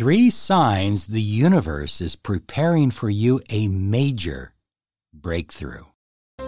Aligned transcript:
Three 0.00 0.30
signs 0.30 1.08
the 1.08 1.20
universe 1.20 2.00
is 2.00 2.16
preparing 2.16 2.90
for 2.90 3.10
you 3.10 3.42
a 3.50 3.68
major 3.68 4.54
breakthrough. 5.12 5.84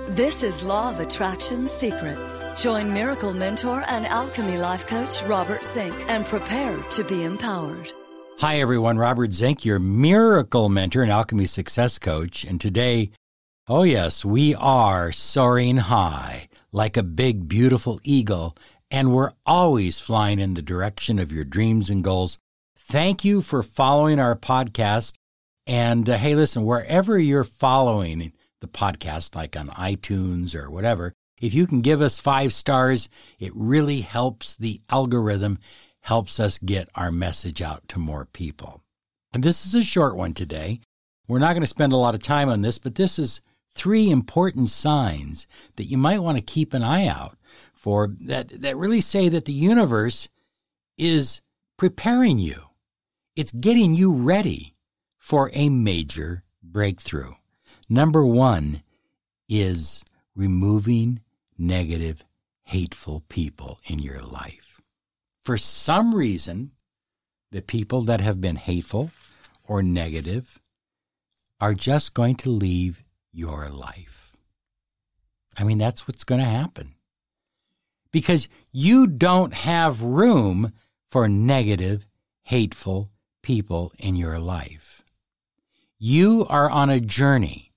This 0.08 0.42
is 0.42 0.62
Law 0.62 0.88
of 0.88 1.00
Attraction 1.00 1.68
Secrets. 1.68 2.42
Join 2.56 2.94
Miracle 2.94 3.34
Mentor 3.34 3.84
and 3.88 4.06
Alchemy 4.06 4.56
Life 4.56 4.86
Coach 4.86 5.22
Robert 5.24 5.62
Zink 5.66 5.94
and 6.08 6.24
prepare 6.24 6.78
to 6.92 7.04
be 7.04 7.24
empowered. 7.24 7.92
Hi, 8.38 8.58
everyone. 8.58 8.96
Robert 8.96 9.34
Zink, 9.34 9.66
your 9.66 9.78
miracle 9.78 10.70
mentor 10.70 11.02
and 11.02 11.12
alchemy 11.12 11.44
success 11.44 11.98
coach. 11.98 12.44
And 12.44 12.58
today, 12.58 13.10
oh, 13.68 13.82
yes, 13.82 14.24
we 14.24 14.54
are 14.54 15.12
soaring 15.12 15.76
high 15.76 16.48
like 16.72 16.96
a 16.96 17.02
big, 17.02 17.48
beautiful 17.48 18.00
eagle, 18.02 18.56
and 18.90 19.12
we're 19.12 19.32
always 19.44 20.00
flying 20.00 20.38
in 20.38 20.54
the 20.54 20.62
direction 20.62 21.18
of 21.18 21.30
your 21.30 21.44
dreams 21.44 21.90
and 21.90 22.02
goals. 22.02 22.38
Thank 22.92 23.24
you 23.24 23.40
for 23.40 23.62
following 23.62 24.18
our 24.18 24.36
podcast. 24.36 25.14
And 25.66 26.06
uh, 26.06 26.18
hey, 26.18 26.34
listen, 26.34 26.62
wherever 26.62 27.18
you're 27.18 27.42
following 27.42 28.34
the 28.60 28.68
podcast, 28.68 29.34
like 29.34 29.56
on 29.56 29.68
iTunes 29.68 30.54
or 30.54 30.70
whatever, 30.70 31.14
if 31.40 31.54
you 31.54 31.66
can 31.66 31.80
give 31.80 32.02
us 32.02 32.20
five 32.20 32.52
stars, 32.52 33.08
it 33.38 33.50
really 33.54 34.02
helps 34.02 34.56
the 34.56 34.82
algorithm, 34.90 35.58
helps 36.02 36.38
us 36.38 36.58
get 36.58 36.90
our 36.94 37.10
message 37.10 37.62
out 37.62 37.88
to 37.88 37.98
more 37.98 38.26
people. 38.26 38.82
And 39.32 39.42
this 39.42 39.64
is 39.64 39.74
a 39.74 39.80
short 39.80 40.14
one 40.14 40.34
today. 40.34 40.80
We're 41.26 41.38
not 41.38 41.54
going 41.54 41.62
to 41.62 41.66
spend 41.66 41.94
a 41.94 41.96
lot 41.96 42.14
of 42.14 42.22
time 42.22 42.50
on 42.50 42.60
this, 42.60 42.78
but 42.78 42.96
this 42.96 43.18
is 43.18 43.40
three 43.74 44.10
important 44.10 44.68
signs 44.68 45.46
that 45.76 45.88
you 45.88 45.96
might 45.96 46.20
want 46.20 46.36
to 46.36 46.44
keep 46.44 46.74
an 46.74 46.82
eye 46.82 47.06
out 47.06 47.38
for 47.72 48.14
that, 48.26 48.60
that 48.60 48.76
really 48.76 49.00
say 49.00 49.30
that 49.30 49.46
the 49.46 49.52
universe 49.54 50.28
is 50.98 51.40
preparing 51.78 52.38
you 52.38 52.64
it's 53.34 53.52
getting 53.52 53.94
you 53.94 54.12
ready 54.12 54.74
for 55.18 55.50
a 55.54 55.68
major 55.68 56.44
breakthrough. 56.62 57.32
Number 57.88 58.24
one 58.24 58.82
is 59.48 60.04
removing 60.34 61.20
negative, 61.56 62.24
hateful 62.64 63.22
people 63.28 63.78
in 63.86 63.98
your 63.98 64.20
life. 64.20 64.80
For 65.44 65.56
some 65.56 66.14
reason, 66.14 66.72
the 67.50 67.62
people 67.62 68.02
that 68.02 68.20
have 68.20 68.40
been 68.40 68.56
hateful 68.56 69.10
or 69.64 69.82
negative 69.82 70.58
are 71.60 71.74
just 71.74 72.14
going 72.14 72.34
to 72.36 72.50
leave 72.50 73.02
your 73.32 73.68
life. 73.68 74.36
I 75.56 75.64
mean, 75.64 75.78
that's 75.78 76.06
what's 76.06 76.24
going 76.24 76.40
to 76.40 76.46
happen. 76.46 76.94
Because 78.10 78.48
you 78.72 79.06
don't 79.06 79.54
have 79.54 80.02
room 80.02 80.72
for 81.10 81.28
negative, 81.28 82.06
hateful 82.42 83.10
people 83.42 83.92
in 83.98 84.16
your 84.16 84.38
life. 84.38 85.02
You 85.98 86.46
are 86.48 86.70
on 86.70 86.90
a 86.90 87.00
journey 87.00 87.72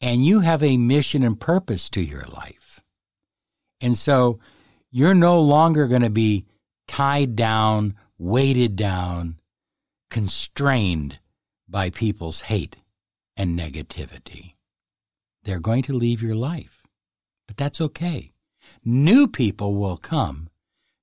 and 0.00 0.24
you 0.24 0.40
have 0.40 0.62
a 0.62 0.76
mission 0.76 1.22
and 1.22 1.38
purpose 1.38 1.90
to 1.90 2.00
your 2.00 2.22
life. 2.22 2.80
And 3.80 3.96
so 3.96 4.38
you're 4.90 5.14
no 5.14 5.40
longer 5.40 5.86
going 5.86 6.02
to 6.02 6.10
be 6.10 6.46
tied 6.88 7.36
down, 7.36 7.94
weighted 8.18 8.76
down, 8.76 9.36
constrained 10.10 11.20
by 11.68 11.90
people's 11.90 12.42
hate 12.42 12.76
and 13.36 13.58
negativity. 13.58 14.54
They're 15.44 15.60
going 15.60 15.82
to 15.84 15.92
leave 15.92 16.22
your 16.22 16.34
life, 16.34 16.86
but 17.46 17.56
that's 17.56 17.80
okay. 17.80 18.32
New 18.84 19.26
people 19.26 19.74
will 19.74 19.96
come, 19.96 20.48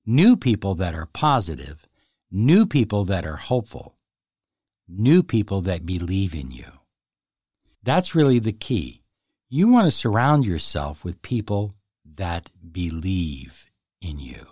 new 0.06 0.36
people 0.36 0.74
that 0.76 0.94
are 0.94 1.06
positive, 1.06 1.87
new 2.30 2.66
people 2.66 3.04
that 3.04 3.24
are 3.24 3.36
hopeful, 3.36 3.96
new 4.86 5.22
people 5.22 5.60
that 5.62 5.86
believe 5.86 6.34
in 6.34 6.50
you. 6.50 6.70
That's 7.82 8.14
really 8.14 8.38
the 8.38 8.52
key. 8.52 9.02
You 9.48 9.68
want 9.68 9.86
to 9.86 9.90
surround 9.90 10.44
yourself 10.44 11.04
with 11.04 11.22
people 11.22 11.74
that 12.16 12.50
believe 12.70 13.70
in 14.00 14.18
you. 14.18 14.46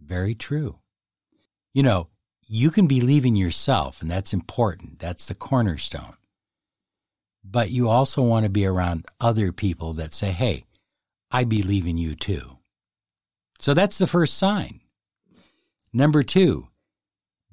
Very 0.00 0.34
true. 0.34 0.78
You 1.74 1.82
know, 1.82 2.08
you 2.46 2.70
can 2.70 2.86
believe 2.86 3.24
in 3.24 3.36
yourself, 3.36 4.00
and 4.02 4.10
that's 4.10 4.32
important. 4.32 4.98
That's 4.98 5.26
the 5.26 5.34
cornerstone. 5.34 6.16
But 7.44 7.70
you 7.70 7.88
also 7.88 8.22
want 8.22 8.44
to 8.44 8.50
be 8.50 8.66
around 8.66 9.06
other 9.20 9.52
people 9.52 9.92
that 9.94 10.14
say, 10.14 10.30
hey, 10.30 10.64
I 11.30 11.44
believe 11.44 11.86
in 11.86 11.96
you 11.96 12.14
too. 12.14 12.58
So 13.60 13.74
that's 13.74 13.98
the 13.98 14.06
first 14.06 14.36
sign. 14.36 14.80
Number 15.92 16.22
two, 16.22 16.68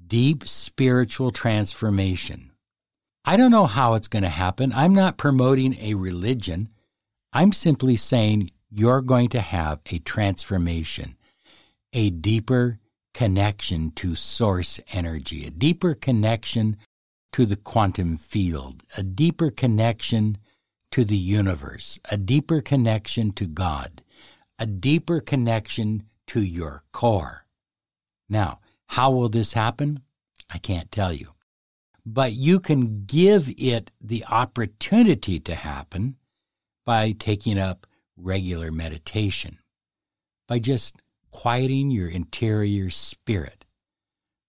deep 0.07 0.47
spiritual 0.47 1.31
transformation. 1.31 2.51
I 3.25 3.35
don't 3.35 3.51
know 3.51 3.65
how 3.65 3.95
it's 3.95 4.07
going 4.07 4.23
to 4.23 4.29
happen. 4.29 4.71
I'm 4.73 4.95
not 4.95 5.17
promoting 5.17 5.77
a 5.81 5.95
religion. 5.95 6.69
I'm 7.33 7.51
simply 7.51 7.95
saying 7.97 8.51
you're 8.69 9.01
going 9.01 9.29
to 9.29 9.41
have 9.41 9.81
a 9.91 9.99
transformation, 9.99 11.17
a 11.93 12.09
deeper 12.09 12.79
connection 13.13 13.91
to 13.91 14.15
source 14.15 14.79
energy, 14.93 15.45
a 15.45 15.49
deeper 15.49 15.93
connection 15.93 16.77
to 17.33 17.45
the 17.45 17.55
quantum 17.55 18.17
field, 18.17 18.83
a 18.97 19.03
deeper 19.03 19.51
connection 19.51 20.37
to 20.91 21.03
the 21.03 21.17
universe, 21.17 21.99
a 22.09 22.17
deeper 22.17 22.61
connection 22.61 23.31
to 23.33 23.45
God, 23.45 24.01
a 24.57 24.65
deeper 24.65 25.19
connection 25.19 26.03
to 26.27 26.41
your 26.41 26.83
core. 26.93 27.45
Now, 28.29 28.59
how 28.87 29.11
will 29.11 29.29
this 29.29 29.53
happen? 29.53 30.01
I 30.49 30.57
can't 30.57 30.91
tell 30.91 31.13
you. 31.13 31.33
But 32.05 32.33
you 32.33 32.59
can 32.59 33.05
give 33.05 33.53
it 33.57 33.91
the 33.99 34.23
opportunity 34.25 35.39
to 35.41 35.55
happen 35.55 36.15
by 36.85 37.11
taking 37.11 37.59
up 37.59 37.85
regular 38.15 38.71
meditation, 38.71 39.59
by 40.47 40.59
just 40.59 40.95
quieting 41.31 41.91
your 41.91 42.07
interior 42.07 42.89
spirit 42.89 43.65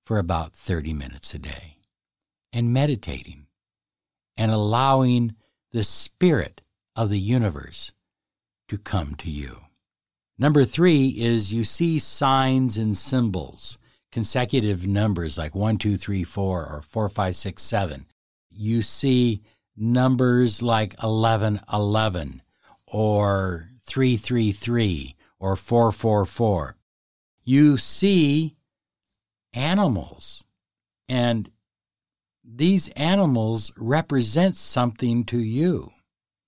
for 0.07 0.19
about 0.19 0.55
30 0.55 0.95
minutes 0.95 1.35
a 1.35 1.39
day 1.39 1.79
and 2.53 2.73
meditating 2.73 3.47
and 4.37 4.51
allowing 4.53 5.35
the 5.73 5.85
spirit 5.85 6.63
of 6.95 7.11
the 7.11 7.21
universe 7.21 7.93
to 8.69 8.79
come 8.79 9.15
to 9.17 9.31
you. 9.31 9.63
Number 10.39 10.65
three 10.65 11.09
is 11.09 11.53
you 11.53 11.65
see 11.65 11.99
signs 11.99 12.79
and 12.79 12.97
symbols 12.97 13.77
consecutive 14.11 14.87
numbers 14.87 15.37
like 15.37 15.55
1, 15.55 15.79
2, 15.79 15.97
3, 15.97 16.25
4, 16.25 16.67
or 16.67 16.83
4, 16.83 17.09
5, 17.09 17.37
6, 17.37 17.63
7. 17.63 18.07
You 18.51 18.83
see 18.83 19.43
numbers 19.77 20.63
like 20.63 20.95
11, 21.03 21.61
11, 21.73 22.43
or 22.87 23.71
333, 23.87 25.17
or 25.39 25.57
444. 25.57 26.77
You 27.45 27.77
see 27.77 28.57
animals, 29.53 30.45
and 31.09 31.51
these 32.45 32.89
animals 32.89 33.73
represent 33.77 34.57
something 34.57 35.25
to 35.25 35.39
you. 35.39 35.91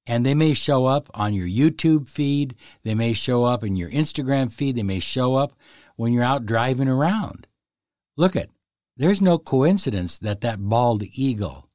And 0.07 0.27
they 0.27 0.35
may 0.35 0.55
show 0.55 0.87
up 0.87 1.09
on 1.15 1.35
your 1.35 1.47
YouTube 1.47 2.09
feed, 2.09 2.57
they 2.83 2.95
may 2.95 3.13
show 3.13 3.45
up 3.45 3.63
in 3.63 3.77
your 3.77 3.91
Instagram 3.91 4.53
feed, 4.53 4.77
they 4.77 4.83
may 4.83 4.99
show 4.99 5.37
up 5.37 5.53
when 5.97 6.13
you're 6.13 6.25
out 6.25 6.47
driving 6.47 6.89
around. 6.89 7.47
Look 8.21 8.37
at, 8.37 8.51
there's 8.99 9.23
no 9.23 9.39
coincidence 9.39 10.19
that 10.19 10.43
that 10.43 10.61
bald 10.61 11.05
eagle 11.15 11.71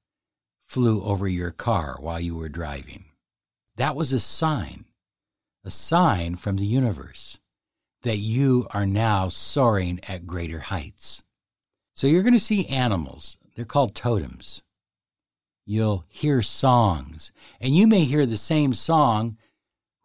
flew 0.61 1.01
over 1.01 1.27
your 1.27 1.49
car 1.49 1.97
while 1.99 2.19
you 2.19 2.35
were 2.35 2.49
driving. 2.49 3.05
That 3.77 3.95
was 3.95 4.13
a 4.13 4.19
sign, 4.19 4.85
a 5.63 5.71
sign 5.71 6.35
from 6.35 6.57
the 6.57 6.67
universe 6.67 7.39
that 8.03 8.17
you 8.17 8.67
are 8.69 8.85
now 8.85 9.27
soaring 9.27 9.99
at 10.07 10.27
greater 10.27 10.59
heights. 10.59 11.23
So 11.95 12.05
you're 12.05 12.21
going 12.21 12.33
to 12.33 12.39
see 12.39 12.67
animals. 12.67 13.39
They're 13.55 13.65
called 13.65 13.95
totems. 13.95 14.61
You'll 15.65 16.05
hear 16.07 16.43
songs, 16.43 17.31
and 17.59 17.75
you 17.75 17.87
may 17.87 18.03
hear 18.03 18.27
the 18.27 18.37
same 18.37 18.75
song 18.75 19.37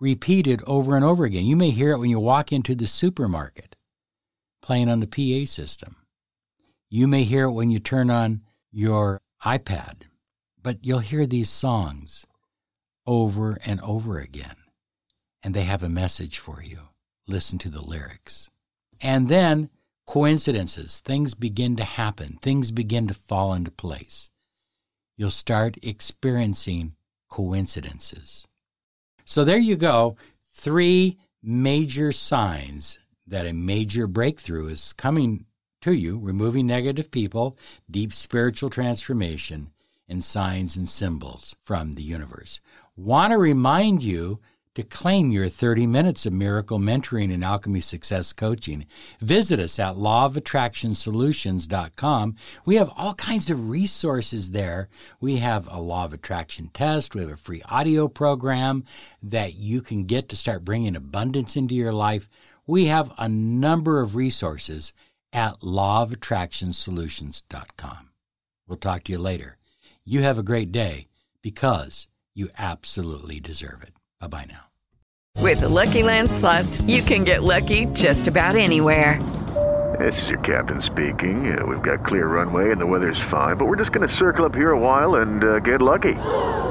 repeated 0.01 0.63
over 0.67 0.97
and 0.97 1.05
over 1.05 1.27
again. 1.27 1.45
You 1.45 1.57
may 1.57 1.69
hear 1.69 1.93
it 1.93 1.99
when 1.99 2.09
you 2.09 2.19
walk 2.19 2.51
into 2.51 2.75
the 2.75 2.87
supermarket, 2.87 3.77
playing 4.63 4.89
on 4.89 5.01
the 5.01 5.07
PA 5.07 5.45
system. 5.45 5.97
You 6.93 7.07
may 7.07 7.23
hear 7.23 7.45
it 7.45 7.53
when 7.53 7.71
you 7.71 7.79
turn 7.79 8.11
on 8.11 8.43
your 8.73 9.21
iPad, 9.45 10.03
but 10.61 10.85
you'll 10.85 10.99
hear 10.99 11.25
these 11.25 11.49
songs 11.49 12.27
over 13.07 13.57
and 13.65 13.81
over 13.83 14.19
again, 14.19 14.57
and 15.41 15.55
they 15.55 15.63
have 15.63 15.85
a 15.85 15.89
message 15.89 16.41
for 16.41 16.61
you. 16.63 16.89
Listen 17.29 17.59
to 17.61 17.71
the 17.71 17.81
lyrics. 17.81 18.51
And 19.01 19.29
then 19.29 19.71
coincidences, 20.05 20.99
things 20.99 21.35
begin 21.35 21.77
to 21.77 21.85
happen, 21.85 22.39
things 22.43 22.73
begin 22.73 23.07
to 23.07 23.15
fall 23.15 23.55
into 23.55 23.71
place. 23.71 24.29
You'll 25.17 25.31
start 25.31 25.77
experiencing 25.85 26.97
coincidences. 27.29 28.49
So 29.25 29.45
there 29.45 29.59
you 29.59 29.77
go, 29.77 30.17
three 30.45 31.19
major 31.41 32.11
signs 32.11 32.99
that 33.29 33.47
a 33.47 33.53
major 33.53 34.09
breakthrough 34.09 34.67
is 34.67 34.93
coming 34.93 35.47
to 35.81 35.93
you, 35.93 36.19
removing 36.19 36.67
negative 36.67 37.11
people, 37.11 37.56
deep 37.91 38.12
spiritual 38.12 38.71
transformation, 38.71 39.73
and 40.09 40.25
signs 40.25 40.77
and 40.77 40.88
symbols 40.88 41.55
from 41.62 41.93
the 41.93 42.03
universe. 42.03 42.61
Want 42.97 43.32
to 43.32 43.38
remind 43.38 44.03
you 44.03 44.41
to 44.75 44.82
claim 44.85 45.32
your 45.32 45.49
30 45.49 45.87
minutes 45.87 46.27
of 46.27 46.32
miracle 46.32 46.79
mentoring 46.79 47.35
and 47.35 47.44
alchemy 47.44 47.81
success 47.81 48.32
coaching. 48.32 48.87
Visit 49.21 49.59
us 49.59 49.81
at 49.81 49.97
lawofattractionsolutions.com. 49.97 52.37
We 52.65 52.76
have 52.76 52.93
all 52.97 53.15
kinds 53.15 53.50
of 53.50 53.69
resources 53.69 54.53
there. 54.53 54.88
We 55.21 55.38
have 55.38 55.67
a 55.69 55.81
law 55.81 56.05
of 56.05 56.12
attraction 56.12 56.71
test, 56.73 57.12
we 57.15 57.23
have 57.23 57.31
a 57.31 57.37
free 57.37 57.62
audio 57.69 58.06
program 58.06 58.85
that 59.23 59.55
you 59.55 59.81
can 59.81 60.05
get 60.05 60.29
to 60.29 60.37
start 60.37 60.65
bringing 60.65 60.94
abundance 60.94 61.56
into 61.56 61.75
your 61.75 61.93
life. 61.93 62.29
We 62.67 62.85
have 62.87 63.12
a 63.19 63.29
number 63.29 64.00
of 64.00 64.15
resources 64.15 64.93
at 65.32 65.61
lawofattractionsolutions.com. 65.61 68.11
We'll 68.67 68.79
talk 68.79 69.05
to 69.05 69.12
you 69.12 69.19
later. 69.19 69.56
You 70.05 70.23
have 70.23 70.38
a 70.38 70.43
great 70.43 70.73
day 70.73 71.06
because 71.43 72.09
you 72.35 72.49
absolutely 72.59 73.41
deserve 73.41 73.82
it. 73.82 73.94
Bye 74.21 74.27
bye 74.29 74.47
now. 74.49 74.67
With 75.38 75.61
the 75.61 75.69
Lucky 75.69 76.03
Land 76.03 76.31
slots, 76.31 76.81
you 76.82 77.03
can 77.03 77.25
get 77.25 77.43
lucky 77.43 77.87
just 77.87 78.29
about 78.29 78.56
anywhere. 78.56 79.21
This 79.99 80.21
is 80.23 80.29
your 80.29 80.38
captain 80.41 80.81
speaking. 80.81 81.59
Uh, 81.59 81.67
we've 81.67 81.83
got 81.83 82.06
clear 82.06 82.26
runway 82.26 82.73
and 82.73 82.81
the 82.81 82.87
weather's 82.87 83.21
fine, 83.31 83.56
but 83.56 83.67
we're 83.67 83.76
just 83.76 83.93
going 83.93 84.09
to 84.09 84.15
circle 84.15 84.44
up 84.44 84.55
here 84.55 84.71
a 84.71 84.79
while 84.79 85.17
and 85.17 85.43
uh, 85.43 85.59
get 85.59 85.83
lucky. 85.83 86.15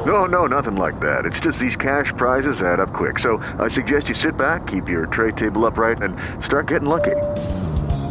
No, 0.06 0.26
no, 0.26 0.46
nothing 0.46 0.78
like 0.78 1.00
that. 1.02 1.26
It's 1.26 1.40
just 1.40 1.60
these 1.60 1.76
cash 1.76 2.14
prizes 2.16 2.62
add 2.62 2.80
up 2.80 2.94
quick. 2.94 3.20
So 3.20 3.38
I 3.60 3.68
suggest 3.68 4.08
you 4.08 4.16
sit 4.16 4.38
back, 4.38 4.68
keep 4.68 4.88
your 4.88 5.06
tray 5.08 5.32
table 5.32 5.66
upright, 5.66 6.02
and 6.02 6.16
start 6.44 6.68
getting 6.68 6.88
lucky. 6.88 7.16